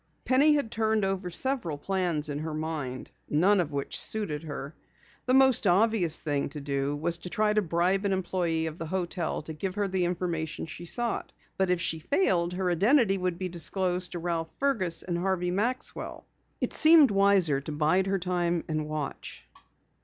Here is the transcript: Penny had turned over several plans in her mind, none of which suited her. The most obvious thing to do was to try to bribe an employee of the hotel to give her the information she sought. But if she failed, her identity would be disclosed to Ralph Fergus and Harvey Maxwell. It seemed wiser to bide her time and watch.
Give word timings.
Penny 0.25 0.55
had 0.55 0.71
turned 0.71 1.05
over 1.05 1.29
several 1.29 1.77
plans 1.77 2.27
in 2.27 2.39
her 2.39 2.55
mind, 2.55 3.11
none 3.29 3.59
of 3.61 3.71
which 3.71 4.01
suited 4.01 4.41
her. 4.41 4.73
The 5.27 5.35
most 5.35 5.67
obvious 5.67 6.17
thing 6.17 6.49
to 6.49 6.59
do 6.59 6.95
was 6.95 7.19
to 7.19 7.29
try 7.29 7.53
to 7.53 7.61
bribe 7.61 8.03
an 8.03 8.11
employee 8.11 8.65
of 8.65 8.79
the 8.79 8.87
hotel 8.87 9.43
to 9.43 9.53
give 9.53 9.75
her 9.75 9.87
the 9.87 10.05
information 10.05 10.65
she 10.65 10.85
sought. 10.85 11.31
But 11.55 11.69
if 11.69 11.79
she 11.79 11.99
failed, 11.99 12.53
her 12.53 12.71
identity 12.71 13.19
would 13.19 13.37
be 13.37 13.47
disclosed 13.47 14.13
to 14.13 14.17
Ralph 14.17 14.49
Fergus 14.59 15.03
and 15.03 15.19
Harvey 15.19 15.51
Maxwell. 15.51 16.25
It 16.61 16.73
seemed 16.73 17.11
wiser 17.11 17.61
to 17.61 17.71
bide 17.71 18.07
her 18.07 18.17
time 18.17 18.63
and 18.67 18.87
watch. 18.87 19.45